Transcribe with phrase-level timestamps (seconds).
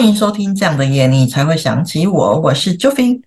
[0.00, 2.40] 欢迎收听这样的夜，你才会想起我。
[2.40, 3.20] 我是 Joffy，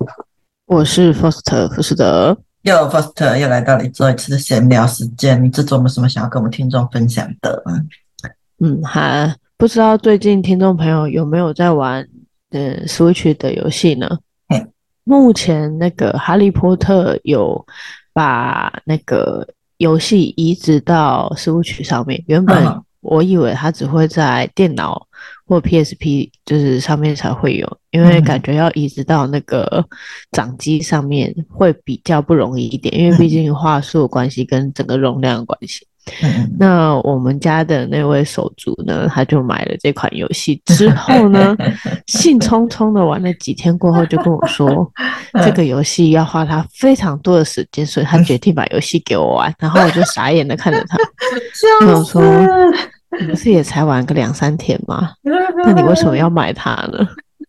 [0.65, 2.35] 我是 Foster 福士德。
[2.63, 5.43] 又 Foster 又来到你做一次的闲聊时间。
[5.43, 7.63] 你这周有没什么想要跟我们听众分享的？
[8.57, 12.03] 嗯，还不知道最近听众朋友有没有在玩
[12.49, 14.09] 呃 Switch 的游戏呢？
[14.47, 14.67] 嗯，
[15.03, 17.63] 目前那个哈利波特有
[18.13, 22.83] 把那个游戏移植到 Switch 上面，原本、嗯。
[23.01, 25.05] 我以为它只会在电脑
[25.45, 29.85] 或 PSP 就是上面才会有，因为感觉要移植到那个
[30.31, 35.85] 掌机上面会比较不容易一点，因为毕竟画素关系跟整个容量的关系。
[36.59, 41.55] 那我们家的那位手足呢，他就买了这款游戏 之后呢，
[42.07, 44.91] 兴 冲冲的玩了几天过后，就跟我说
[45.45, 49.53] 这个游戏要花他非常多的时间，所以他决定把游戏给我玩。
[49.57, 50.97] 然后我就傻眼的看着他，
[51.87, 52.21] 我说。
[53.19, 55.11] 你不是也才玩个两三天吗？
[55.23, 57.07] 那你为什么要买它呢？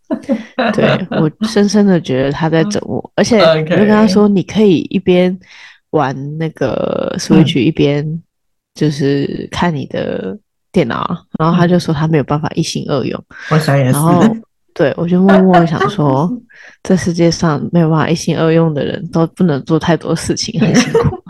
[0.72, 5.36] 对，我深深的觉得他在整我，而且我就跟他说，你可以一边
[5.90, 8.22] 玩那个 Switch，一边
[8.74, 10.38] 就是看你的
[10.70, 13.24] 电脑，然后他就说他没有办法一心二用。
[13.50, 13.92] 我想也是。
[13.92, 14.22] 然后
[14.74, 16.28] 对，我就默默想说，
[16.82, 21.22] 这世界上没有办法一心二用的人都不能做太多事情，很辛苦。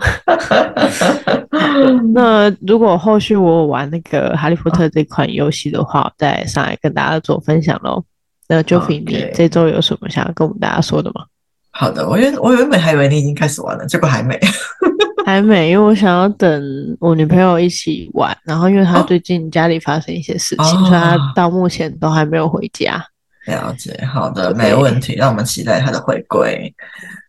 [2.13, 8.03] 那如果后续我玩那个《哈利波特》这款游戏的话，再上来跟大家做分享喽。
[8.47, 11.25] 那 Joffy，你这周有什么想要跟我们大家说的吗？
[11.71, 14.39] 好的，我原我原本还以为你已经开始玩了，结果还没，
[15.25, 23.05] 还没，因为我想要等我女朋友一起玩，然后因为她最近家里发生一些事情，哦、所以她到目前都还没有回家。
[23.45, 26.73] 了解，好的，没问题，让我们期待他的回归。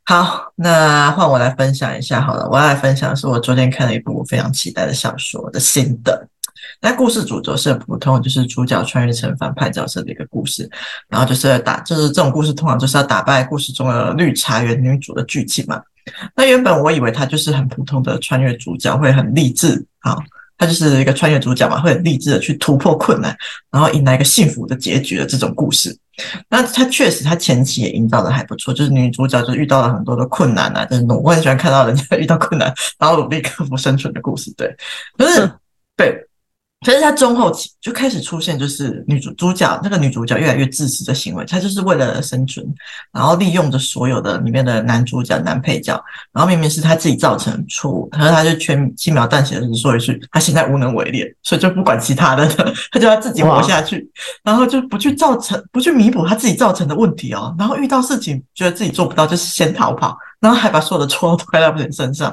[0.05, 2.49] 好，那换我来分享一下好了。
[2.49, 6.27] 我要来分享的是我昨天看了一部我非常期待的小说的心得。
[6.81, 10.69] 那故事主轴是很普通，就是主角穿越成反派角色的一个故事，
[11.09, 15.83] 然后就是打，就是这种故事通常就是要打败故事中的绿茶原女主的剧情嘛。
[16.35, 20.19] 那原本我以为他就是很普通的穿越主角，会很励志，好。
[20.59, 23.37] 他就是一个穿越主角嘛，会很励志的去突破困难，
[23.71, 25.97] 然后迎来一个幸福的结局的这种故事。
[26.49, 34.53] 那他确实，他前期也营造的还不错，就是女主角就遇到了很多的困难啊，就是我很喜欢看到人家 遇到困难，然后努力克服生存的故事。
[34.56, 34.75] 对，
[35.19, 35.50] 可是
[35.97, 36.27] 对。
[36.85, 42.65] 可是他中后期就开始出现，就是女主主角那个女主角越来越自私的行为，她就是为了生存，
[43.13, 46.01] 然后利用着所有的里面的男主角、男配角，
[46.33, 52.47] 然后明明是她自己造成错误，可是她就全轻描淡写的说一句：“她现在无能为力，所以就不管其他的，
[52.93, 54.09] 她就要自己活下去，
[54.45, 62.33] 然后就不去造成、不去弥补她自己造成的问题哦，然后遇到事情觉得自己做不到，就是先逃跑，然后还把所有的错都怪到别人身上。”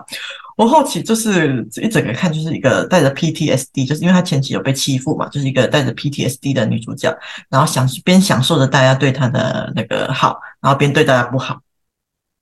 [0.56, 7.16] 我后期就是一整个看，就是一个带着 PTSD，就是因为她前期有被欺负嘛，就是一个带着 PTSD 的女主角，
[7.50, 11.60] 然后享边享受着大家对她的那个好，然后边对大家不好。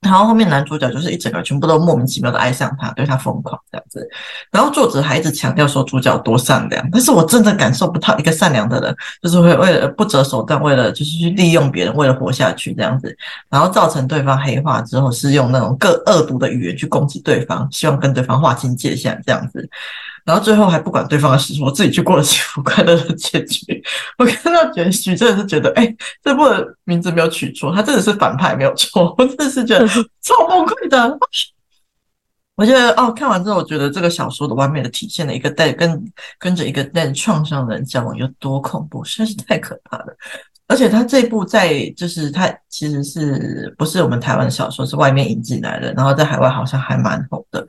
[0.02, 4.08] 然后后面男主角就是一整个全部都莫名其妙的爱上他，对他疯狂这样子。
[4.52, 13.16] 然后作者还一直强调说主角多善良，但是我真的感受不到一个善良的人，就是会为了不择手段，为了就是去利用别人，为了活下去这样子，
[13.48, 19.70] 然后造成对方黑化之后，是用那种更恶毒的语言去攻击对方，希望跟对方划清界限这样子。
[20.24, 23.84] 然后最后还不管对方的事，我自己去过了幸福快乐的结局。
[24.18, 29.16] 我看到结局真的是觉得，哎，这部的名字没有取错，他真的是反派没有错。
[29.18, 29.88] 我真的是觉得
[30.22, 31.18] 超崩溃的。
[32.56, 36.00] 我觉得哦，看完之后，我觉得这个小说的完美的体现了一个带跟
[36.38, 40.16] 跟着一个带创伤的人交往有多恐怖，实在是太可怕了。
[40.68, 47.66] 而且他这部在就是他其实是不是我们台湾的小说，是外面引进来的，然后在海外好像还蛮红的。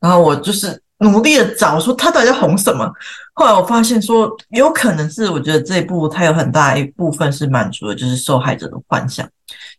[0.00, 0.78] 然后我就是。
[0.98, 2.90] 努力的找说他到底在红什么？
[3.34, 9.28] 后来我发现说，有可能是我觉得这一部它有很大一部分是满足的，就是受害者的幻想，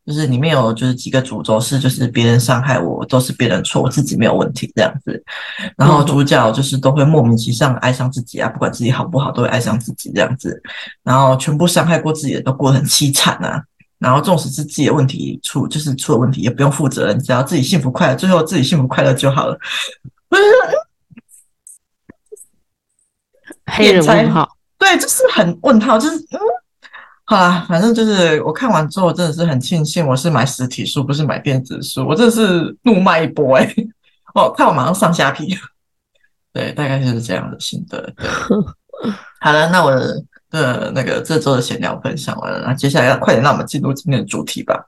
[0.06, 5.24] 就是里面有就是几个主轴是就是别人伤害我都是别人错，我自己没有问题这样子。
[5.78, 10.62] 然后主角就是都会莫名其妙爱上自己啊，不管自己好不好都会爱上自己这样子。
[11.02, 13.64] 然后全部伤害过自己的都过得很凄惨啊。
[14.00, 19.58] 然后纵使自己的问题出就是出了问题也不用负责任，只要自己幸福快乐，最后自己幸福快乐就好了。
[23.66, 24.48] 黑人问号，
[24.78, 26.40] 对，就是很问号，就是嗯，
[27.26, 33.88] 好啦，反正就是我看完之后，真的是很庆幸我是买实体书，不是买电子书，我真的是怒卖一波哎、欸！
[34.36, 35.58] 哦看我马上上下皮，
[36.54, 38.02] 对，大概就是这样的心得。
[38.18, 38.30] 对，
[39.42, 44.86] 好了，那我的的那个这周的闲聊分享完了，那接下来要快点让我们进入今天的主题吧。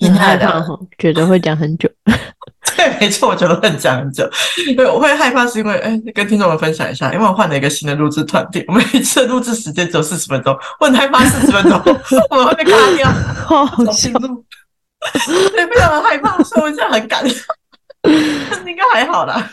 [0.00, 0.64] 很害怕，
[0.98, 1.88] 觉得会讲很久。
[2.76, 4.28] 对，没错，我觉得会讲很久。
[4.76, 11.80] 对，我会害怕是因为，哎，跟听众们分享一下，因为我换了一个新的录制团队，我们一次录制时间只有四十分钟，我很害怕四十分钟
[12.30, 13.08] 我们会被卡掉，
[13.46, 14.10] 好好笑。
[15.52, 17.24] 对，非常的害怕，所以我现在很赶，
[18.66, 19.50] 应该还好啦。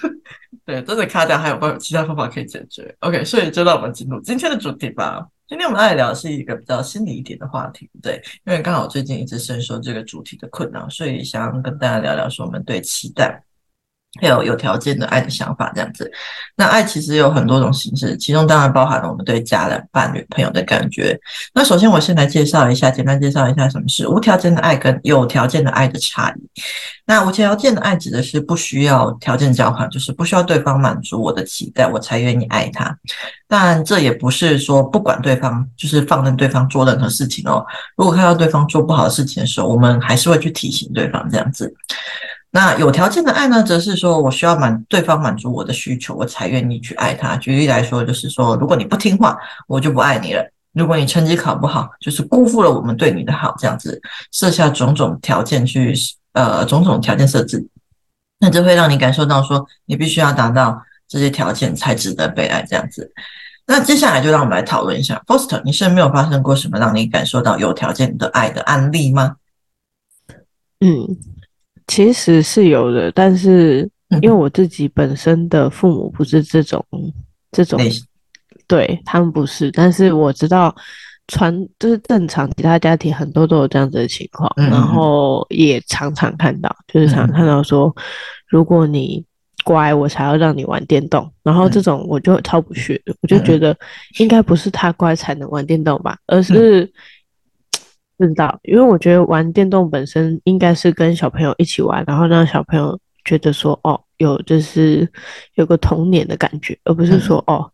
[0.66, 2.94] 对，真的卡掉，还有办法，其他方法可以解决。
[3.00, 5.26] OK，所以就让我们进入今天的主题吧。
[5.48, 13.42] 今天我们爱聊是一个比较心理一点的话题，对，因为刚好最近一直深受这个主题的困扰，所以想要跟大家聊聊说我们对期待。
[14.20, 16.12] 还有有条件的爱的想法，这样子。
[16.56, 21.20] 那爱其实有很多种形式，其中当然包含了我们对家人、伴侣、朋友的感觉。
[21.54, 26.62] 那首先，我先来介绍一下，简单介绍一下什么是无条件的爱跟有条件的爱的差异。
[27.06, 32.98] 那无条件的爱指的是不需要条件交换，就是不需要对方满足我的期待，我才愿意爱他。
[33.48, 37.64] 但这也不是说不管对方，就是放任对方做任何事情哦。
[37.96, 41.72] 如果看到对方做不好的事情的时候，我们还是会去提醒对方这样子。
[42.58, 47.38] 那有条件的爱呢，则是说我需要满对方满足我的需求，我才愿意去爱他。
[47.38, 49.38] 举例来说，就是说，如果你不听话，
[49.68, 50.42] 我就不爱你了；
[50.74, 54.02] 如果你成绩考不好，就是辜负了我们对你的好，这样子
[54.32, 55.94] 设下种种条件去，
[56.34, 57.64] 呃，种种条件设置，
[58.40, 63.14] 那这会让你感受到说，你必须要达到这些条件才值得被爱，这样子。
[63.68, 69.36] 那接下来就让我们来讨论一下，Foster，你是没有发生过什么让你感受到有条件的爱的案例吗？
[70.80, 71.37] 嗯。
[71.88, 73.90] 其实是有的，但是
[74.22, 77.12] 因为我自己本身的父母不是这种、嗯、
[77.52, 77.80] 这种，
[78.68, 80.76] 对他们不是，但是我知道
[81.28, 88.04] 传就是正常其他家庭很多都有这样子的情况，嗯、然后也常常看到，就是常常看到说，嗯、
[88.48, 89.26] 如果你
[89.64, 93.76] 乖，我才要让你玩电动，然后这种我就超不屑，嗯、我就觉得
[94.20, 96.92] 应该不是他乖才能玩电动吧，而是。
[98.20, 105.08] 嗯不知道，因为我觉得玩电动本身应该是跟小朋友一起玩，然后让小朋友觉得说，哦，有就是
[105.54, 107.72] 有个童年的感觉，而不是说，嗯、哦，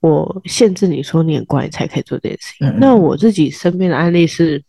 [0.00, 2.66] 我限制你说你很乖才可以做这件事情。
[2.66, 4.60] 嗯、那我自己身边的案例是，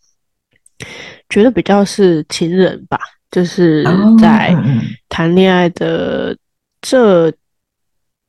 [1.28, 3.00] 觉得比较是情人吧，
[3.32, 3.82] 就是
[4.20, 4.54] 在
[5.08, 6.38] 谈恋爱的
[6.80, 7.32] 这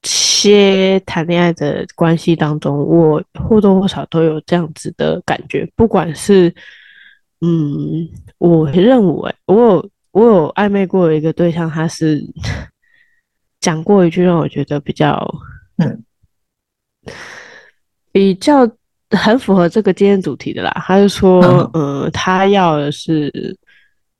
[0.01, 6.51] 些谈恋爱的关系当中，我或多或少都有这样子的感觉，不管是。
[7.41, 12.21] 嗯，我认为我有我有暧昧过一个对象，他是
[13.61, 15.25] 讲过一句让我觉得比较
[15.77, 16.03] 嗯
[18.11, 18.69] 比较
[19.11, 20.69] 很符合这个今天主题的啦。
[20.85, 21.41] 他就说，
[21.73, 23.31] 嗯、呃，他要的是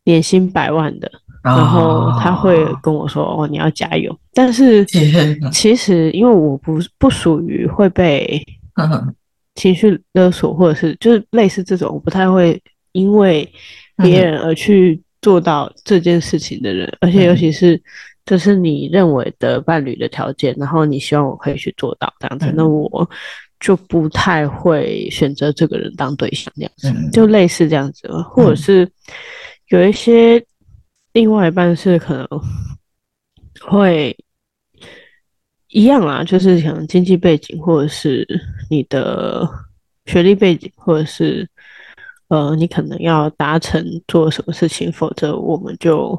[0.06, 1.12] 年薪百万的，
[1.44, 4.86] 然后他会跟我说：“哦，你要加油。”但是
[5.52, 8.42] 其实因为我不不属于会被
[9.56, 12.58] 情绪勒索，或者是就是类似这种，我不太会。
[12.92, 13.48] 因为
[13.98, 17.82] 别人而去做到这件事情的人，嗯、而且尤其是
[18.26, 23.10] 这是你认为的伴侣的条件，然后你希望我可以去做到这样子，嗯、那我
[23.60, 28.90] 就不太会选择这个人当对象这样子，嗯、就类似这样子，或者是
[29.68, 30.42] 有一些
[31.12, 32.28] 另外一半是可能
[33.60, 34.16] 会
[35.68, 38.26] 一样啊，就是可能经济背景，或者是
[38.70, 39.46] 你的
[40.06, 41.46] 学历背景，或者是。
[42.30, 46.18] 呃，你可能要达成做什么事情，否则我们就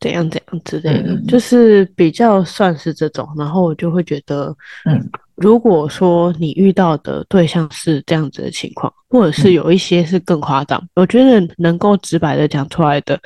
[0.00, 3.26] 怎样怎样之类的，嗯、就是比较算是这种。
[3.36, 13.18] 然后我就会觉得，嗯，如果说你遇到的对象是这样子的情况，或者是有一些是更夸张，嗯、我觉得能够直白的讲出来的，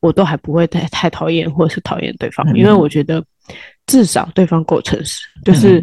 [0.00, 3.24] 我都还不会太太讨厌或者是讨厌对方，嗯、因为我觉得
[3.86, 5.82] 至少对方够诚实，就是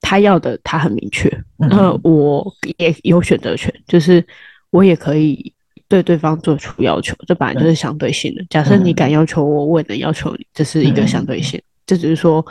[0.00, 4.24] 他要的他很明确，那、嗯、我也有选择权，就是。
[4.72, 5.52] 我也可以
[5.86, 8.42] 对对方做出要求，这本来就是相对性的。
[8.48, 11.62] 假设你敢要求我，我也能要求你，这是一个相对性。
[11.84, 12.44] 这只是说，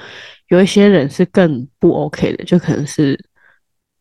[0.49, 3.19] 有一些人是更不 OK 的，就可能是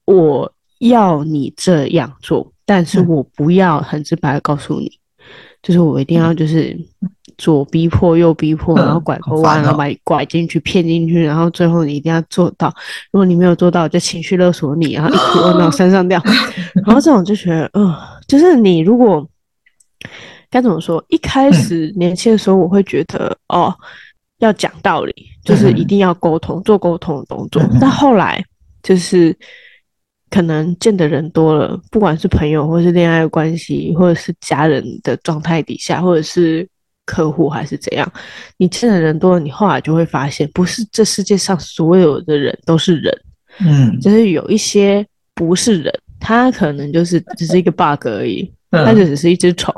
[0.04, 4.99] 我要你这样做，但是我不要很直白的告诉你，
[5.62, 6.78] 就是我一定要就是。
[7.38, 12.68] 左逼迫，右逼迫，然后拐个弯，然后把你拐进去，骗进去，然后最后你一定要做到。
[13.10, 16.22] 如果你没有做到，就情绪勒索你，然后一哭二闹三上吊。
[16.84, 17.98] 然后这种就觉得，嗯、呃，
[18.28, 19.26] 就是你如果
[20.50, 21.02] 该怎么说？
[21.08, 23.74] 一开始年轻的时候，我会觉得，哦，
[24.40, 27.62] 要讲道理，就是一定要沟通，做沟通的动作。
[27.80, 28.44] 但后来
[28.82, 29.34] 就是
[30.30, 36.66] 可能见的人多了，不管是朋友，或是恋爱关系，或者是家人的状态底下，或者是。
[37.06, 38.12] 客户还是怎样？
[38.56, 43.12] 你见的人多了，你后来就会发现，不是这世界上所有的人都是人，
[43.58, 49.74] 嗯，就是有一些不是人，他可能就是 只是一个 bug 而已，它就只是一只虫。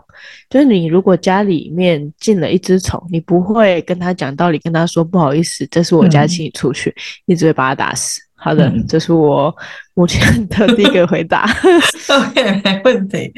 [0.50, 6.94] 就是你如果家里面进了一只虫，你不会跟他讲道理，跟他说不好意思，这是我家，请你出去，
[7.24, 8.20] 你只会把他打死。
[8.42, 9.54] 好的，这是我
[9.94, 11.46] 目前的第一个回答。
[12.10, 13.32] OK，没问题。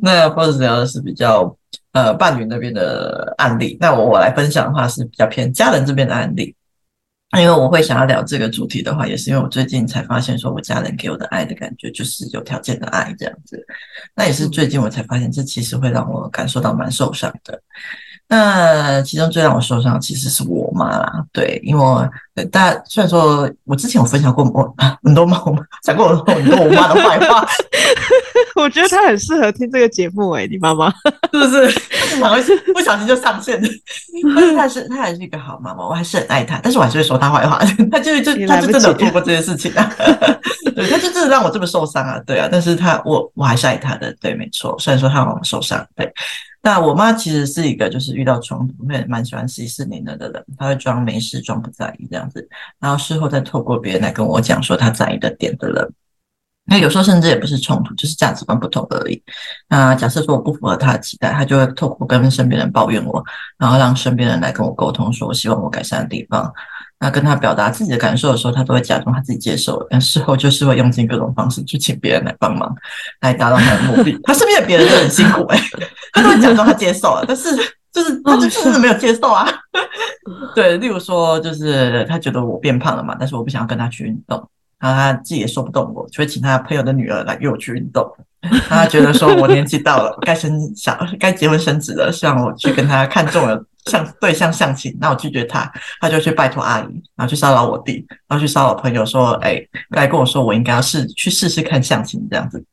[0.00, 1.56] 那或者聊的是比较
[1.92, 6.54] 呃伴侣那边的案例，那我我来分享的话是比较偏家人这边的案例。
[7.36, 13.60] 因为我会想要聊这个主题的话，也是因为我最近才发现，说我家人给我的爱的感觉就是有条件的爱这样子。
[14.14, 17.60] 那也是最近我才发现，这其实会让我感受到蛮受伤的。
[18.28, 22.08] 那其中最让我受伤的其实是我妈啦，对，因为我
[22.50, 25.40] 大家虽然说我之前有分享过我 很多妈，
[25.84, 27.46] 讲过很多我妈的坏话，
[28.56, 30.90] 我觉得她很适合听这个节目诶、欸，你妈妈
[31.32, 31.80] 是不是？
[32.18, 33.68] 不好意思，不小心就上线了。
[34.34, 37.58] 但是她是她还是一个好妈妈，我还是很爱她，但是我还是会说她坏话。
[37.92, 39.88] 她就就她就真的有做过这些事情啊，
[40.74, 46.12] 对，她就真的让我这么受伤啊，对啊，但是她我我还是爱她的，对，没错，虽然说她让我受伤，对。
[46.66, 52.44] 那我妈其实是一个，就是遇到冲突会蛮喜欢息事宁人的人，她会装没事，装不在意这样子，
[52.80, 55.88] 然后事后再透过别人来跟我讲说她在意的点的人。
[56.64, 59.22] 那有时候甚至也不是冲突，就是价值观不同而已。
[59.68, 63.24] 那假设说我不符合她的期待，她就会透过跟身边人抱怨我，
[63.56, 66.52] 然后让身边人来跟我沟通，说我希望我改善的地方。
[66.98, 72.74] 那跟他表达自己的感受的时候，他都会假装他自己接受，但事后就是会用尽各种方式去请别人来帮忙，
[73.20, 74.18] 来达到他的目的。
[74.24, 77.54] 他身边的别人都很辛苦哎、欸，他都会假装他接受了，但是
[77.92, 79.46] 就是他就真的没有接受啊。
[80.56, 84.48] 对，例如说就是他觉得我变胖了嘛，但是我不想要跟他去运动，
[84.78, 88.10] 然后他自己也说不动我，就会请他朋友的女儿来约我去运动。
[88.68, 93.62] 他觉得说我年纪到了，该生小该结婚生子了，希望我去跟他看中了。
[93.86, 102.64] 像对象相亲，那我拒绝他，他就去拜托阿姨，然后去骚扰我弟，然后去骚扰朋友，说，哎，该跟我说，我应该要试去试试看相亲这样子，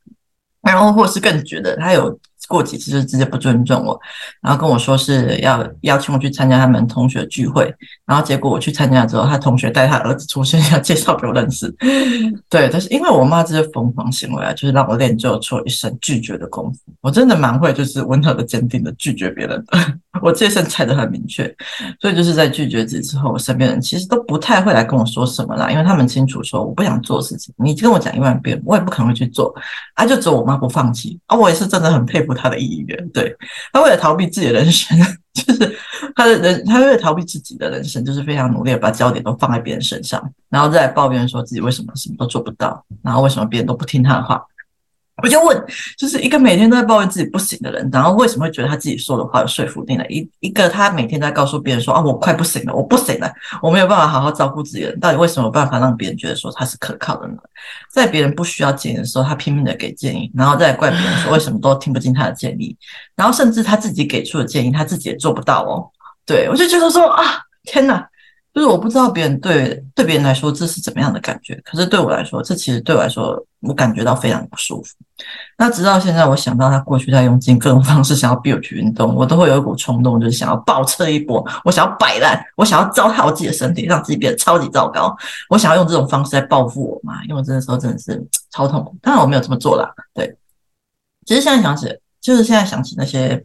[0.62, 2.20] 然后或是更觉得他有。
[2.48, 4.00] 过几次就直接不尊重我，
[4.42, 7.74] 然后跟我说是要邀请我去参加他们同学聚会，
[8.06, 11.74] 然后结果我去参加之后，他同学带他儿子出现， 要介绍给我认识。
[12.50, 16.80] 对，但是因为我妈这些疯狂行为啊，就是让我练就出一身拒绝的功夫。
[17.02, 19.78] 我真的蛮会，就是温和的、坚定的拒绝别人的。
[20.22, 21.44] 我这一身踩得很明确，
[22.00, 29.54] 所以就是在拒绝之之后，我身边人其实都不太会来跟我说什么啦，因为他们清楚说我不想做事情，你跟我讲一万遍，我也不可能会去做。
[29.96, 32.33] 啊，就只有我妈不放弃啊，我也是真的很佩服。
[32.34, 33.36] 他的意愿，对，
[33.72, 34.98] 他为了逃避自己的人生，
[35.34, 35.76] 就是
[36.16, 44.44] 他的人，他为了逃避自己的人生，就是非常努力的把焦点都放在别人身上，然后再抱怨说自己为什么什么都做不到，然后为什么别人都不听他的话。
[45.22, 45.64] 我就问，
[45.96, 50.04] 就是一个每天都在抱怨自己不行的人，然后为什么会觉得他自己说的话有说服力呢？
[50.10, 57.36] 一一个他每天在告诉别人说啊，我快不行了，我不行了，我没有办法好好照顾自己的人，到底为什么有办法让别人觉得说他是可靠的呢？
[57.92, 62.76] 在别人不需要建议的时候，他拼命的给建议，然后再怪别人说为什么都听不进他的建议，
[63.16, 65.88] 然后甚至他自己给出的建议，他自己也做不到哦。
[66.26, 67.24] 对，我就觉得说啊，
[67.64, 68.10] 天哪！
[68.54, 74.94] 就是我不知道别人对对别人来说这是怎么样的感觉，可是对我来说，这其实对我来说，我感觉到非常不舒服。
[75.58, 85.18] 那直到现在，我想到他过去在用尽各种方式想要逼我去运动，我都会有一股冲动，就是想要暴撤一波，我想要摆烂，我想要糟蹋我自己的身体，让自己变得超级糟糕。
[85.50, 88.96] 我想要用这种方式来报复我妈，因为我真的时候真的是超痛苦。
[89.02, 90.38] 当然我没有这么做啦，对。
[91.26, 91.88] 其实现在想起，
[92.22, 93.44] 就是现在想起那些。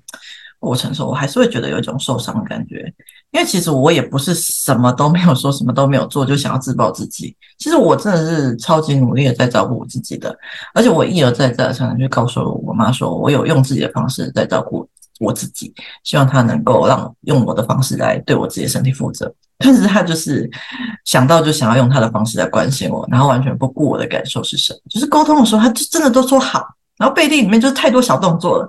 [0.58, 2.92] 过程的时候，我还是会觉得有一种受伤的感觉，
[3.30, 7.36] 因为其实我也不是什么都没有说，什么都没有做，就想要自暴自弃。
[7.58, 10.36] 其实我真的是超级努力的在照顾我自己的，
[10.74, 14.88] 而且我一而再再而三的去告诉我妈说，我有用自己的方式在照顾
[15.20, 15.72] 我自己，
[16.04, 19.32] 希望她能够让用我的方式来对我自己的身体负责。
[19.58, 20.48] 但是她就是
[21.04, 26.66] 想到就想要用她的方式来关心我，然后完全不顾我的感受是什么，就是沟通的时候，她就真的都说好。
[26.96, 28.68] 然后背地里面就太多小动作了。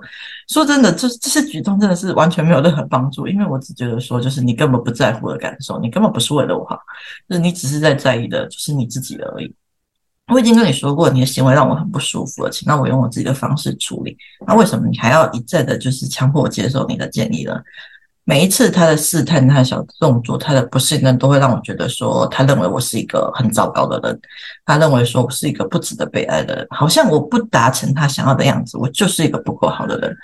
[0.50, 6.76] 说真的，这这些举动真的是完全没有任何帮助，因为我只觉得说，就是你根本不在乎我的感受，你根本不是为了我好，
[7.28, 9.54] 就是你只是在在意的就是你自己而已。
[10.26, 14.16] 我已经跟你说过，你的行为让我很不舒服了，请让我用我自己的方式处理。
[14.44, 17.54] 那为什么你还要一再的，就是强迫我接受你的建议呢？
[18.24, 24.20] 每一次他的试探、他的小动作、他的不信任，都会让我觉得说，他认为我是一个很糟糕的人。
[24.64, 30.16] 他认为说我是一个不值得被爱的人，好像我不达成他想要的样子，我就是一个不够好的人。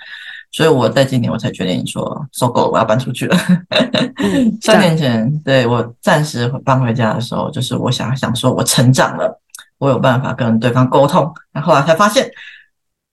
[0.51, 3.37] 所以我在今年我才决定说，受够了，我要搬出去了。
[4.61, 9.41] 三年前，对，我暂时搬回家的时候，就是我想想说，我成长了，
[9.79, 11.29] 我有办法跟对方沟通。
[11.51, 12.29] 然后来才发现。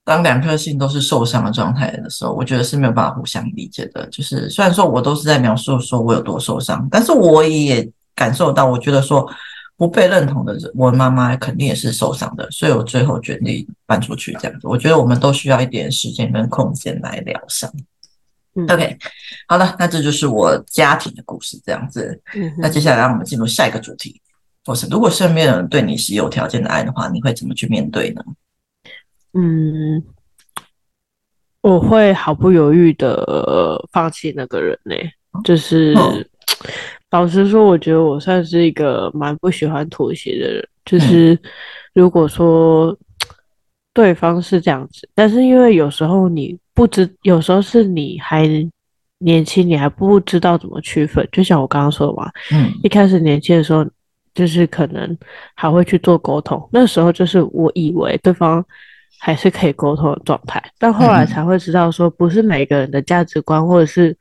[0.04, 4.06] 当两颗心都是受伤的状态的时候，我觉得是没有办法互相理解的。
[4.08, 9.26] 就是虽然说我都是在描述说我有多受伤，但是我也感受到，我觉得说
[9.76, 14.68] 不被认同的人，我妈妈肯定也是受伤的，所以我最后决定搬出去这样子。
[14.68, 17.73] 我觉得我们都需要一点时间跟空间来疗伤。
[18.56, 18.96] 嗯，OK，
[19.49, 22.20] 好了，那这就是我家庭的故事这样子。
[22.37, 24.20] 嗯，那接下来让我们进入下一个主题，
[24.64, 28.23] 或是如果身边的人对你是有条件的爱的话，你会怎么去面对呢？
[29.34, 30.02] 嗯，
[31.60, 35.12] 我会毫不犹豫的放弃那个人呢、欸，
[35.44, 35.92] 就是。
[35.96, 36.12] 哦
[37.10, 40.68] 老实说，我觉得我算是一个蛮不喜欢妥协的人。
[40.84, 41.38] 就是
[41.92, 42.96] 如果说
[43.92, 48.48] 对方是这样子，但是因为有时候你不知，有时候是你还
[49.18, 51.24] 年轻，你还不知道怎么区分。
[51.30, 53.86] 就像我刚刚说的嘛，嗯，一开始年轻的时候，
[54.34, 55.16] 就是可能
[55.54, 56.68] 还会去做沟通。
[56.72, 58.64] 那时候就是我以为对方
[59.24, 64.16] 还是可以沟通的状态，但后来才会知道说，不是每个人的价值观或者是。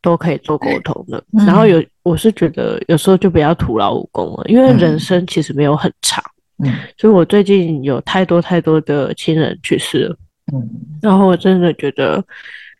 [0.00, 6.22] 都可以做沟通的，然后有我是觉得有时候就不要徒劳无功了，因为人生其实没有很长，
[6.64, 10.16] 嗯，所以我最近有太多太多的亲人去世了，
[10.52, 10.70] 嗯，
[11.02, 12.24] 然后我真的觉得，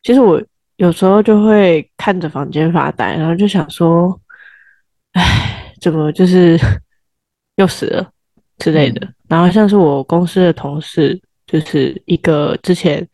[0.04, 0.40] 其实我
[0.76, 4.18] 有时候就会看着房间发呆，然后就想说，
[5.14, 6.56] 唉，怎么就是
[7.58, 8.08] 又死了
[8.58, 13.04] 之类的，然后像是我公司的同事，就是一个之前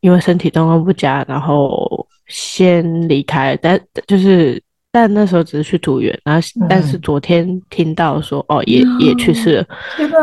[0.00, 2.06] 因为身体状况不佳，然后。
[2.26, 9.66] 先离开，但就是但那时候只是去住院，然后但是昨天听到说、嗯、哦也也去世了，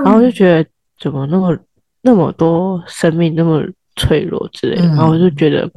[0.04, 0.68] 然后我就觉得
[1.00, 1.56] 怎么那么
[2.02, 3.64] 那么多生命那么
[3.98, 5.70] 脆弱之类的，然后我就觉得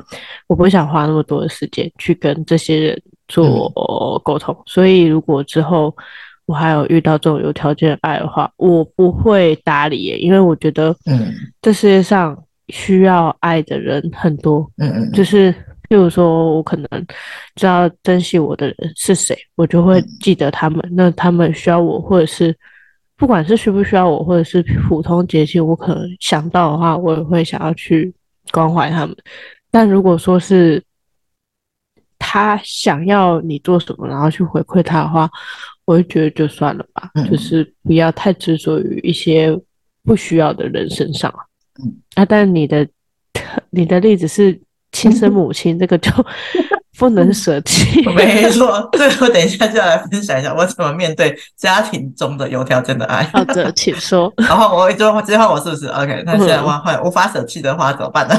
[0.47, 3.71] 我不想花那么多的时间去跟这些人做
[4.25, 5.95] 沟通，所以如果之后
[6.47, 11.33] 我还有遇到这种有条件的爱的话，我不会搭理耶，因为我觉得嗯
[11.63, 12.37] 这世界上
[12.69, 15.55] 需要爱的人很多，嗯嗯，就是。
[15.91, 16.89] 譬如说，我可能
[17.57, 20.83] 知道珍惜我的人是谁，我就会记得他们。
[20.93, 22.57] 那他们需要我，或者是
[23.19, 28.13] 不管是需不需要我，或者是普通节气，我可能想到的话，我也会想要去
[28.51, 29.15] 关怀他们。
[29.71, 30.83] 但如果说是
[32.19, 35.31] 他想要你做什么，然后去回馈他的话，
[35.85, 39.57] 我会觉得就算了吧，就是不要太执着于一些
[40.05, 41.33] 不需要的人身上。
[42.15, 42.87] 啊，但你的
[43.71, 44.61] 你的例子是。
[44.97, 46.09] 亲生母亲这个就
[46.97, 48.89] 不能舍弃， 没错。
[48.93, 53.25] 最后等一下就要来分享一下我怎么面对家庭中的有条件的爱。
[53.25, 54.33] 好的，请说。
[54.39, 58.37] 然后我就直接换我是不是？OK，那现在我换无法舍弃的话怎么办呢？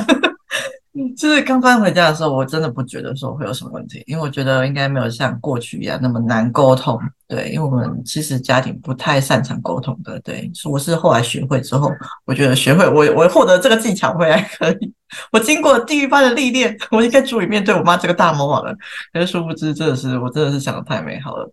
[1.18, 6.98] 就是刚搬回家的时候，我真的不觉得说会有什么问题，因为我觉得应该没有像过去一样那么难沟通。
[7.28, 10.20] 对，因为我们其实家庭不太擅长沟通的。
[10.22, 11.92] 对，我是后来学会之后，
[12.26, 14.94] 我觉得学会我我获得这个技巧会还可以。
[15.32, 18.74] 我经过地狱般的历练，我应该足以面对我妈这个大魔王了。
[19.12, 21.52] 可是殊不知，真的是我真的是想的太美好了。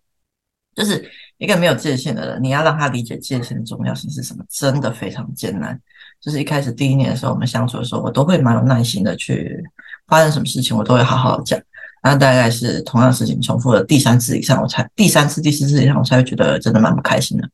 [0.74, 1.05] 就是
[1.37, 5.78] 一个没有界限的人，你要让他理解界限的重要性是什么，真的非常艰难。
[6.22, 9.61] 就是一开始第一年的时候，我们相处的时候，我都会蛮有耐心的去
[10.06, 11.58] 发生什么事情，我都会好好讲。
[12.04, 17.48] 那大概是同样的事情重复了第三次以上，我才第三次、第四次以上，我才会觉得真的蛮不开心的。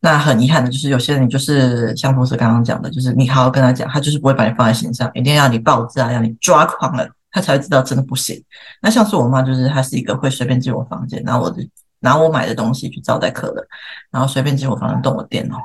[0.00, 8.40] 那很遗憾的就是，有些人就是像博士刚刚讲的，就是你好好跟他讲，他就是不会把你放在心上，一定要你爆炸，要你抓狂了，他才会知道真的不行。
[8.80, 11.56] 那像是我妈，就是她是一个会随便进我房间，然后我就
[12.00, 13.64] 拿我买的东西去招待客人，
[14.10, 15.56] 然后随便进我房间动我电脑。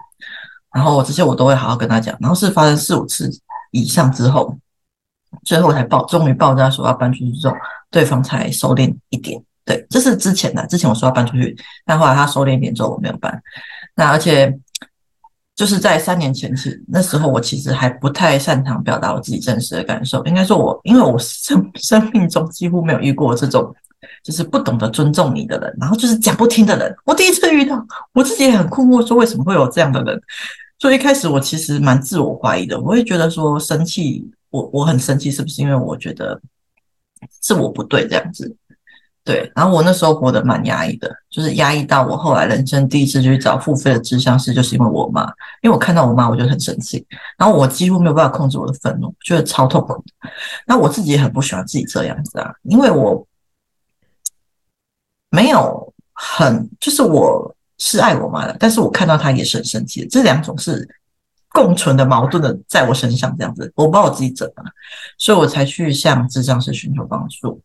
[0.74, 3.30] 然后这些我都会好好跟他讲，然后是发生四五次
[3.72, 4.58] 以上之后，
[5.44, 7.56] 最后才爆，终于爆炸说要搬出去之后，
[7.92, 9.42] 对方才收敛一点。
[9.66, 11.56] 对，这是之前的，之前我说要搬出去，
[11.86, 13.42] 但后来他收敛一点之后，我没有搬。
[13.96, 14.54] 那而且
[15.56, 20.22] 就是在三年前是那时候，我其实还不太擅长表达我自己真实的感受。
[20.26, 23.74] 应该说我，因为我生生命中几乎没有遇过这种
[24.22, 26.94] 就是不懂得尊重你的人，然后就是讲不听的人。
[27.06, 27.82] 我第一次遇到，
[28.14, 30.22] 我自己也很困惑，说为什么会有这样的人。
[30.84, 36.38] 所以一开始我其实蛮自我怀疑的，我会觉得说生气，我我很生气，是不是因为我觉得
[37.42, 38.54] 是我不对这样子？
[39.24, 45.24] 对，然后我那时候活得蛮压抑的，就是压抑到我后来人生第一次去找付费的咨商师，就是因为我妈，
[45.62, 50.04] 因为我看到我妈，我就很生气，然后我几乎没有办法控制我的愤怒，觉得超痛苦。
[50.68, 53.26] 那我自己也很不喜欢自己这样子啊，因为我
[55.30, 57.56] 没有很，就是我。
[57.86, 60.88] 是爱我妈的，但是我看到她也是很生气的，这两种是
[61.50, 64.72] 共存的矛盾的，在我身上这样子，我不知道我自己怎么了，
[65.18, 67.62] 所以我才去向智障师寻求帮助。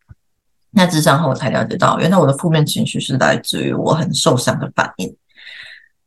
[0.71, 5.15] 那智障后我才了解到，原来我的负面情绪是来自于我很受伤的反应。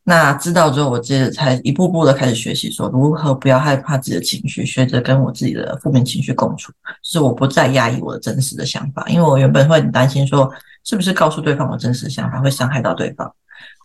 [0.05, 6.71] 那知道之后，我接着才一步步的开始学习，说如何不要害怕自己的情绪，学着跟我自己的负面情绪共处，
[7.03, 10.53] 是我不再压抑我的真实的想法，因为我原本会很担心说，
[10.85, 13.33] 是不是告诉对方我真实的想法会伤害到对方。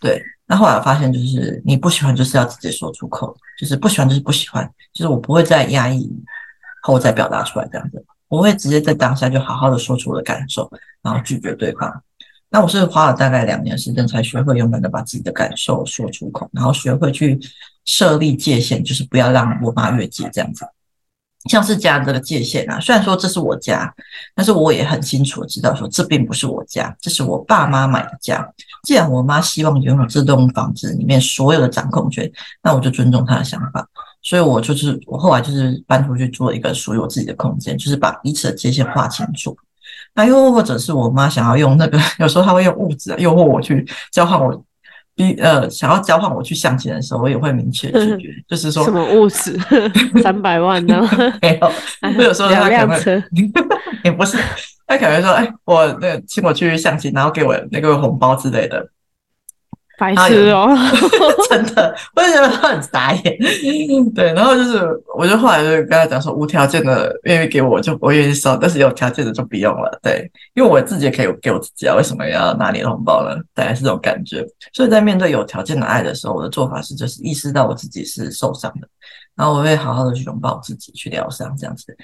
[0.01, 0.21] 对。
[0.49, 6.09] 那后来发现，就是你不喜欢，就是要直接说出口，就是不喜欢就是不喜欢，就是我不会再压抑
[6.81, 12.01] 后再表达出来这样子，我会直接在当下就好好的说出我的感受，然后拒绝对方。
[12.49, 17.37] 那我是花了大概两年时间才学会勇敢的把自己的感受说出口，然后学会去
[17.83, 20.65] 设立界限，就是不要让我妈越界这样子。
[21.49, 23.93] 像是家这个界限啊，虽然说这是我家，
[24.33, 28.45] 但是我也很清楚知道说这并不是我家，这是我爸妈买的家。
[28.87, 32.31] 既然我妈希望拥有这栋房子里面所有的掌控权，
[32.63, 33.85] 那我就尊重她的想法。
[34.21, 39.57] 所以我就是我后来就是搬出去做一个属于我自己的空间，就是把彼此的界限划清楚。
[40.15, 44.63] 那又或者是我妈想要用那个， 有时候她会用物质诱惑我去交换我。
[45.17, 49.59] 比呃，想要交换我去相亲的时候，我也会明确 拒绝，就是说什么物质
[50.21, 51.09] 三百万呢？
[51.41, 51.71] 没有，
[52.15, 53.23] 我有时候他可能
[54.03, 54.37] 也不是，
[54.87, 58.89] 他可能说，哎，我那个请我去相亲，然后给我那个红包之类的。
[59.99, 60.69] 白痴哦，
[61.49, 63.37] 真的，我就觉得他很傻眼。
[64.13, 69.99] 对，然后就是，我就后来就跟他讲说，无条件的愿意给我就我愿意收，但是有条件的就不用了。
[70.03, 73.35] 对，因为我自己也可以给我自己啊，为什么要拿你的红包呢？
[73.55, 74.45] 大概是这种感觉。
[74.71, 78.87] 所以在面对有条件的爱的时候，我的做法是，就是意识到我自己是受伤的，
[79.35, 81.97] 然后我会好好的去拥抱自己，去疗伤这样子。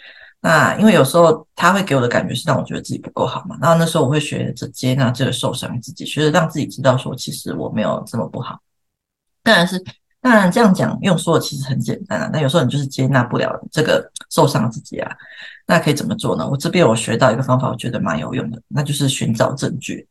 [0.45, 8.59] 那因为有时候他会给我的感觉是让我觉得自己不够好嘛，然后那时候我会学着接纳这个受伤自己，学着让自己知道说其实我没有这么不好。
[9.41, 9.81] 当然是，
[10.21, 15.09] 当然这样讲用说其实很简单啊，那有时候你就是接纳不了这个受伤自己啊，
[15.65, 16.45] 那可以怎么做呢？
[16.45, 20.05] 我这边有学到一个方法，我觉得蛮有用的，那就是寻找证据。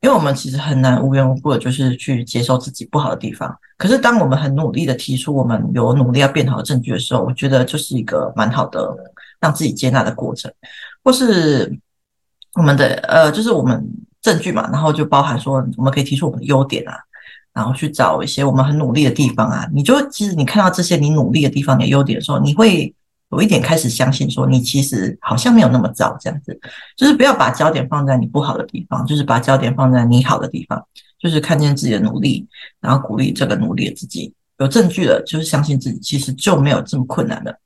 [0.00, 3.54] 因为我们其实很难无缘无故的，就是去接受自己不好的地方。
[3.78, 8.94] 可是，当我们很努力的提出我们有努力要变好的证据的时候，我觉得就是一个蛮好的
[9.44, 10.50] 让自己接纳的过程。
[11.02, 11.70] 或是
[12.54, 13.72] 我们的呃，就是我们
[14.22, 16.96] 证据嘛，然后就包含说，我们可以提出我们的优点啊，
[17.52, 19.68] 然后去找一些我们很努力的地方啊。
[19.72, 22.94] 你就其实你看到这些你努力的地方、你的优点的时候，你会。
[23.30, 26.56] 有一点开始相信说，你其实好像没有那么糟，这样子，
[26.96, 30.80] 就是不要把焦点放在你不好的地方，就是把焦点放在你好的地方，
[31.18, 32.46] 就是看见自己的努力，
[32.80, 34.32] 然后鼓励这个努力的自己。
[34.58, 37.58] 有证据了，就是相信自己，其实就没有这么困难的。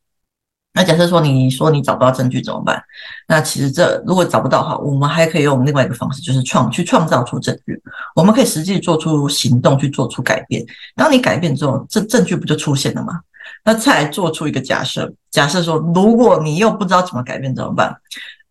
[0.74, 2.80] 那假设说你说你找不到证据怎么办？
[3.26, 7.82] 那其实这如果找不到的话，我们还可以用另外一个方式，就是创去创造出证据。
[8.14, 10.64] 我们可以实际做出行动去做出改变。
[10.94, 13.20] 当你改变之后，这证据不就出现了吗？
[13.64, 17.96] 那再做出一个假设，假设说，如果你又不知道怎么改变怎么办？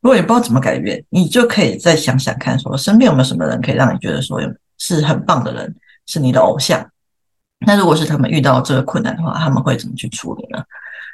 [0.01, 4.41] 如果你不知道怎么改变，你就可以再想想看，说身边有没有什么人可以让你觉得说
[4.77, 5.73] 是很棒的人，
[6.07, 6.85] 是你的偶像。
[7.65, 10.61] 那如果是他们遇到这个困难的话，他们会怎么去处理呢？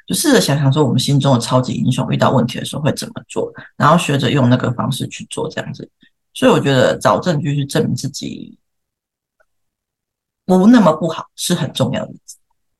[0.07, 5.89] 就试着想想说，我们心中的超级英雄遇到问题的时候会怎么做，然后学着用那个方式去做，这样子。
[6.33, 8.57] 所以我觉得找证据去证明自己
[10.45, 12.13] 不那么不好是很重要的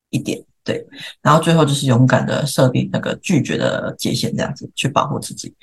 [0.10, 0.44] 一点。
[0.66, 0.86] 对，
[1.22, 5.54] 然后最后就是勇敢的设定那个拒绝的界限，这样子去保护自己。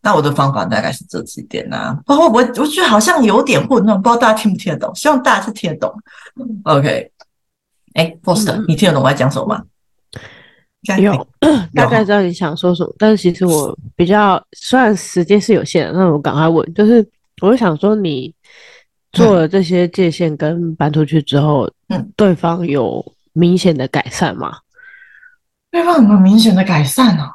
[0.00, 4.92] 那我的方法大概是这几点啊，不过我我觉得好像有点混乱，不知道大家听不听得懂？
[4.96, 5.94] 希望大家是听得懂。
[6.64, 7.12] OK，
[7.94, 9.62] 哎，Foster，嗯，你听得懂我在讲什么吗？
[11.00, 11.26] 有，有
[11.74, 17.06] 大概知道你想说什么，但是其实我比较虽然时间是有限的，那我赶快问，就是
[17.42, 18.34] 我想说你
[19.12, 23.04] 做了这些界限跟搬出去之后，嗯，对方有。
[23.34, 24.58] 明显的改善吗？
[25.70, 27.30] 对方有没有明显的改善呢？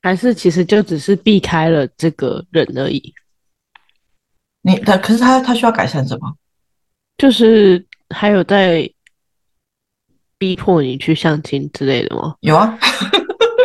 [0.00, 3.12] 还是其实就只是避开了这个人而已？
[4.62, 6.34] 你他可是他他需要改善什么？
[7.18, 8.90] 就是还有在
[10.44, 12.34] 逼迫你去相亲之类的吗？
[12.40, 12.76] 有啊，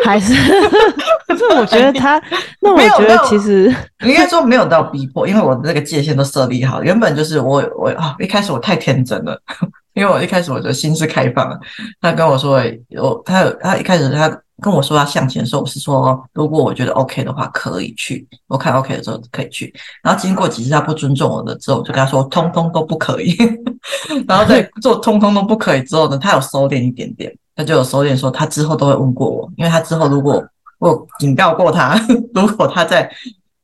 [0.05, 0.33] 还是？
[1.27, 2.21] 可是我觉得他，
[2.61, 3.63] 那我觉得其实
[4.05, 9.37] 应该说没有到逼迫，因为我的那个界限都设立好，原本就是我我啊一开始我太天真了。
[9.93, 11.59] 因为我一开始我的心是开放的，
[11.99, 12.63] 他跟我说，
[12.97, 14.29] 我他有他一开始他
[14.61, 19.73] 跟我说要向前的时候，我是说如果我觉得 OK 的话可以去，我看 OK 的时候可以去。
[20.03, 23.35] 然后经过几次他不尊重我的之后，我就跟他说通通都不可以。
[24.27, 30.43] 然后在做通通都不可以之后呢，他有收敛一点点，他就有收敛说他之后都会问过我，因为他之后如果
[30.79, 31.99] 我警告过他，
[32.33, 33.11] 如果他在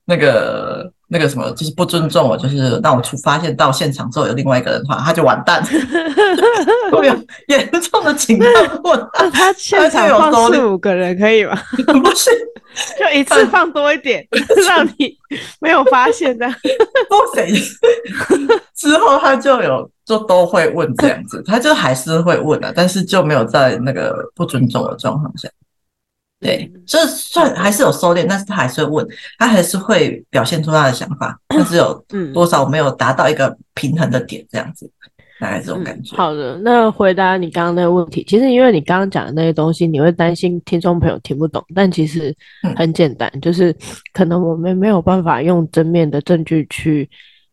[0.06, 0.92] 那个。
[1.08, 5.64] 那个什么，就是不尊重我，就是让我出发现到现场之后有另外一个人的话，他就完蛋，
[6.92, 7.16] 会有
[7.48, 8.52] 严重的情况。
[8.84, 8.98] 我
[9.32, 11.56] 他现场放四五个人可以吗？
[12.04, 12.32] 不是，
[13.00, 14.26] 就一次放多一点，
[14.68, 15.16] 让你
[15.60, 16.48] 没有发现的。
[16.48, 17.56] 不行，
[18.76, 25.48] 之后他就有就都会问这样子，他就还是会问的，但是就没有在那个不尊重的状况下。
[26.46, 34.90] 对，这算还是有收敛，但是他还是会问，他还是会表现出他的想法， 但是有多少没有达到一个平衡的点，这样子。
[35.38, 36.16] 大概这种感觉。
[36.16, 42.34] 嗯、好的，那回答你刚刚那个问题，其实因为你刚刚讲的那些东西，你会担心听众朋友听不懂，但其实
[42.78, 43.76] 很简单，嗯、就是
[44.14, 47.10] 可能我们没有办法用正面的证据去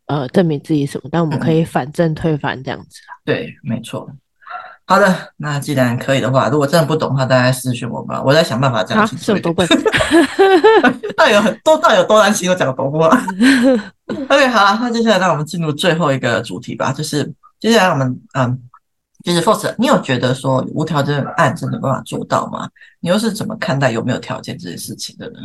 [0.06, 4.08] 呃证明自己什么，但我们可以反证推翻这样子、嗯、对，没错。
[4.84, 9.22] 好的，那既然可以的话，如果真的不懂的话，大家私讯我吧，我在想办法讲清楚。
[9.22, 9.66] 啊，是有多笨？
[11.16, 13.06] 到底有很多，到底有多难听，我讲多过。
[14.28, 18.58] OK，好，那接下来让我们进入最后一个主题吧，就是接下来我们嗯，
[19.24, 22.68] 就是 Faust，你有觉得说无条件爱真的没办法做到吗？
[23.00, 25.38] 你又是怎么看待有没有条件这件事情的呢？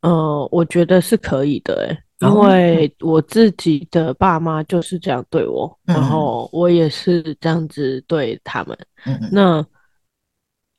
[0.00, 8.78] 呃，我觉得是可以的、欸，因为我自己的爸妈就是这样对我，嗯、然后我也是这样子对他们。
[9.04, 9.66] 嗯、那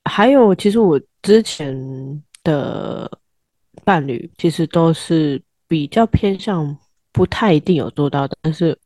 [0.06, 1.76] 还有，其实我之前
[2.44, 3.10] 的
[3.84, 6.78] 伴侣其实都是比较偏向
[7.12, 8.78] 不太一定有做到的，但是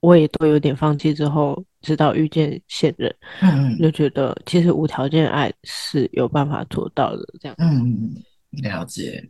[0.00, 7.54] 我也都有点放弃之后，直到遇见现任，嗯，就觉得其实无条件爱是有办法做到的，这样。
[7.58, 8.10] 嗯，
[8.62, 9.22] 了解。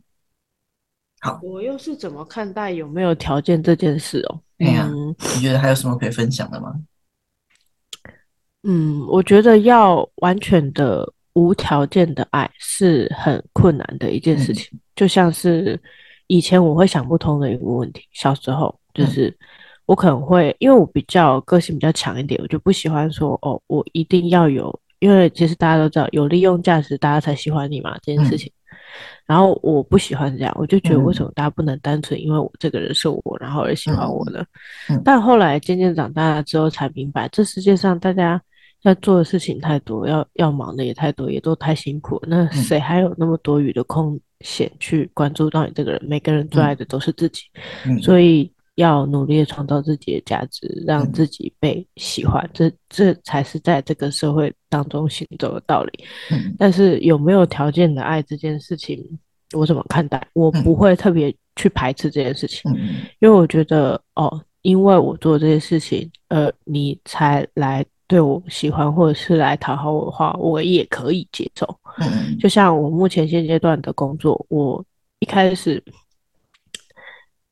[1.27, 4.41] 好，我又是怎么看待有没有条件这件事哦？
[4.59, 6.73] 嗯，你觉得还有什么可以分享的吗？
[8.63, 15.81] 嗯，我觉得要完全的无条件的爱是很困难的一件事情，嗯，就像是
[16.29, 18.03] 以前我会想不通的一个问题。
[18.13, 19.37] 小时候就是
[19.85, 28.49] 我可能会，因为我比较个性比较强一点，我就不喜欢说哦，我一定要有，因为其实大家都知道有利用价值，大家才喜欢你嘛，这件事情。
[28.49, 28.55] 嗯
[29.27, 34.45] 然后我不喜欢这样，我就觉得为什么大家不能单纯因为我这个人是我，然后而喜欢我呢？
[34.89, 38.41] 嗯嗯、但后来渐渐长大了之后才明白，这世界上大家
[38.83, 42.23] 要做的事情太多，要要忙的也太多，也都太辛苦。
[42.27, 46.03] 那谁还有那么多余的空闲去关注到你这个人？
[46.07, 47.43] 每个人最爱的都是自己，
[47.85, 56.05] 嗯、所以要努力的创造自己的价值，让自己被喜欢，嗯、这这才是在这个社会当中行走的道理。
[56.31, 59.05] 嗯、但是有没有条件的爱这件事情？
[59.55, 60.27] 我怎么看待？
[60.33, 71.65] 我不会特别去排斥这件事情，嗯、因为我觉得哦，因为我做这些事情，呃，你才来对我喜欢，或者是来讨好我的话，我也可以接受。
[71.99, 74.85] 嗯，就像我目前现阶段的工作，我
[75.21, 75.83] 一开始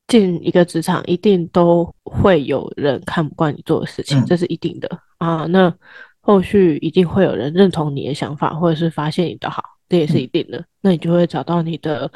[0.07, 4.89] 进一个职场，一定都会有人看不惯你做的事情，嗯、这是一定的
[5.19, 5.47] 啊。
[5.47, 5.75] 那
[6.21, 9.63] 后续一定会有人认同你的想法，或者是发现你的好。
[9.89, 12.11] 这也是一定的，嗯、那你就会找到你的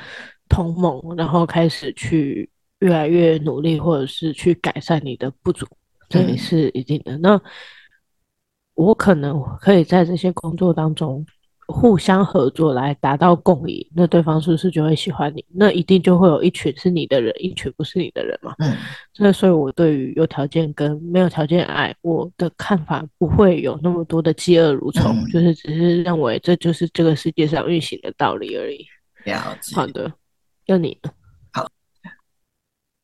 [0.49, 2.49] 同盟，然后开始去
[2.81, 5.67] 越来越努力，或者是去改善你的不足，
[6.09, 7.17] 这也是一定的。
[7.17, 7.41] 嗯、那
[8.75, 11.25] 我可能可以在这些工作当中。
[11.71, 15.45] 互相合作来达到共赢，那对方是不是就会喜欢你？
[15.55, 18.55] 那一定就会有一群是你的人，一群不是你的人嘛。
[18.59, 18.75] 嗯，
[19.19, 28.87] 那所以我对于有条件跟没有条件爱，我的看法不会有那么多的嫉恶如仇，嗯、就是只是认为这就是这个世界上运行的道理而已。
[29.25, 29.77] 了解。
[29.77, 30.11] 好的，
[30.65, 31.11] 要你呢？
[31.53, 31.69] 好，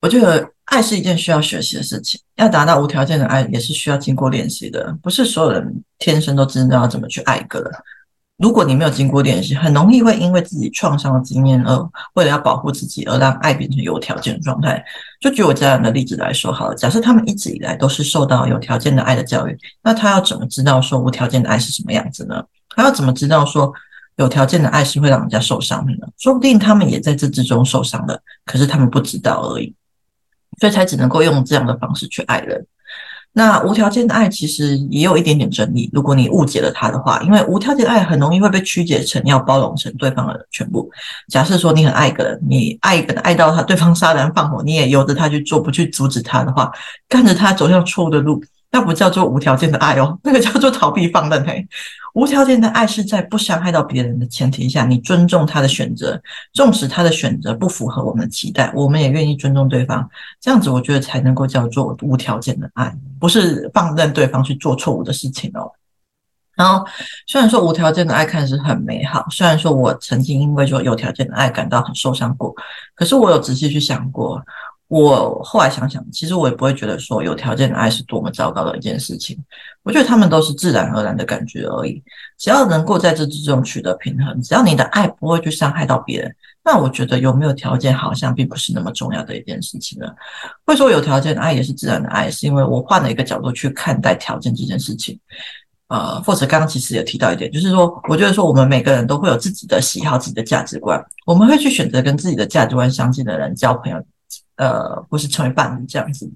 [0.01, 7.71] 我觉得爱是一件需要学习的事情，要达到无条件的爱也是需要经过练习的，不是所有人天生都知道怎么去爱一个人。
[8.37, 14.85] 如果你没有经过练习，很容易会因为自己创伤的经验而为了要保护自己而让爱变成有条件的状态。
[15.21, 22.45] 就举我家人的例子来说好了，假设他们一直以来都是受到有条件的爱的教育，那他要怎么知道说无条件的爱是什么样子呢？
[22.71, 23.73] 他要怎么知道说
[24.17, 26.09] 有条件的爱是会让人家受伤的呢？
[26.19, 29.73] 说不定他们也在这之中受伤了，可是他们不知道而已，
[30.59, 32.67] 所以才只能够用这样的方式去爱人。
[33.37, 40.89] 那无条件的爱其实也有一点点争议，如果你误解了他的话，因为无条件的爱很容易会被曲解成要包容成对方的全部。
[41.29, 46.71] 假设说你很爱一个人，你爱一个人爱到他对方杀人放火，你也由着他去做，不去阻止他的话，
[47.09, 48.41] 看着他走向错误的路。
[48.71, 51.65] 那不叫做无条件的爱哦，那个叫做逃避放任嘿。
[52.15, 56.21] 无条件的爱是在不伤害到别人的前提下，你尊重他的选择，
[56.53, 60.09] 纵使他的选择不符合我们的期待，我们也愿意尊重对方。
[60.41, 65.71] 这样子，我觉得才能够叫做无条件的爱，不是放任对方去做错误的事情哦。
[66.55, 66.87] 然后，
[67.27, 72.55] 虽然说无条件的爱看似很美好，虽然说我曾经因为说有条件的爱感到很受伤过，
[72.95, 74.41] 可是我有仔细去想过。
[74.89, 79.37] 我后来想想，其实我也不会觉得说有条件的爱是多么糟糕的一件事情。
[79.83, 82.03] 我觉得他们都是自然而然的感觉而已。
[82.39, 90.15] 只要能够在这之中取得平衡，只要你的爱不会去伤害到别人，那我觉得有没有条件好像并不是那么重要的一件事情了。
[90.67, 95.19] 会说有条件的爱也是自然的爱，是因为我换了一个角度去看待条件这件事情。
[95.89, 104.03] 呃，或者刚刚其实也提到一点，就是说，我觉得说我们每个人都会有自己的喜好、自己的价值观，我们会去选择跟自己的价值观相近的人交朋友。
[104.57, 106.31] 呃，不是成为伴侣这样子，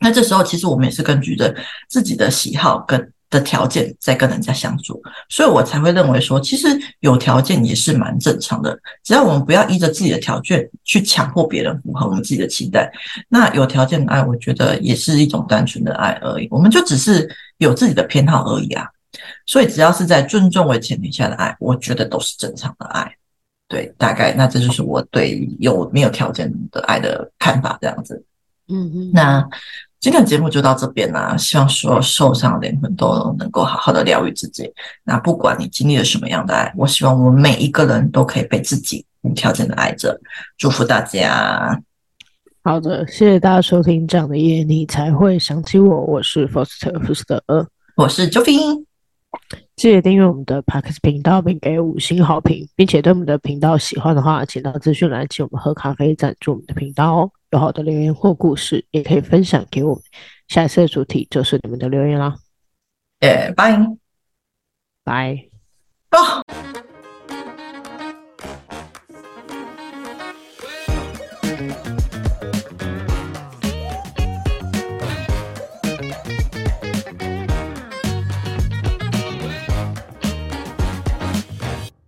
[0.00, 1.54] 那这时候其实我们也是根据着
[1.88, 6.66] 自己的喜好跟的条件在跟人家相处，所以我才会认为说，其实
[6.98, 8.76] 有条件也是蛮正常的。
[9.04, 12.90] 只要我们不要依着自己的条件去强迫别人符合我们自己的期待，
[13.28, 16.48] 那有条件的爱，我觉得也是一种单纯的爱而已。
[16.50, 18.84] 我们就只是有自己的偏好而已啊。
[19.46, 23.14] 所以只要是在尊重为前提下的爱，我觉得都是正常的爱。
[23.70, 28.22] 对，大概那这就是我对有没有条件的爱的看法，这样子。
[28.68, 29.48] 嗯嗯，那。
[30.00, 34.72] 今天的节目就到这边啦，希望所有受伤的灵魂都能够好好的疗愈自己。
[35.04, 40.18] 那不管你经历了什么样的爱，我希望我们每一个人都可以被自己无条件的爱着。
[40.56, 41.78] 祝福大家。
[42.64, 44.08] 好的，谢谢大家收听。
[44.08, 46.00] 这样的夜你才会想起我。
[46.06, 48.82] 我是 Foster 福斯特，我是 Joffy。
[49.80, 57.30] 记得订阅我们的 Podcast 频道，并给五星好评，并且对我们的频道喜欢的话，请到资讯栏请我们喝咖啡赞助我们的频道哦。
[57.48, 60.02] 有好的留言或故事，也可以分享给我们。
[60.48, 62.36] 下一次的主题就是你们的留言啦。
[63.20, 63.74] 耶，拜
[65.02, 65.48] 拜。
[66.10, 66.69] 哦。